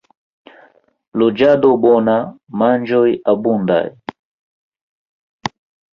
[1.23, 2.17] Loĝado bona,
[2.63, 3.05] manĝoj
[3.35, 3.81] abundaj.